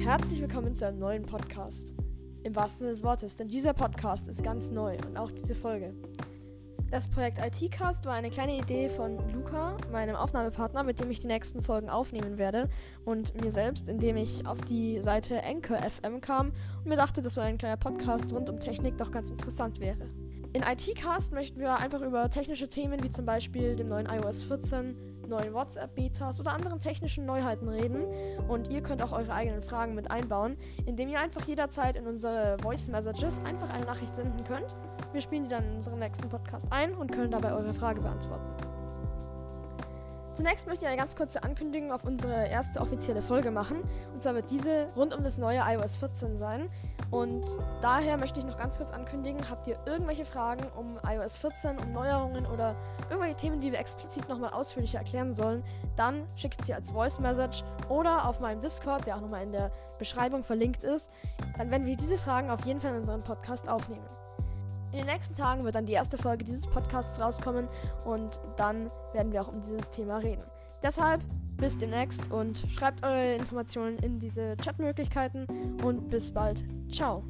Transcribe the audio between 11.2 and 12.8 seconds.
die nächsten Folgen aufnehmen werde,